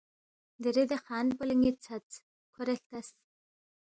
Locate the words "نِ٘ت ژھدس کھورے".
1.61-2.73